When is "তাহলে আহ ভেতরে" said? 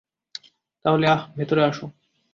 0.85-1.65